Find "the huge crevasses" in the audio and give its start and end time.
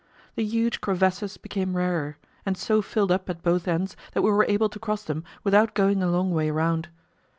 0.33-1.37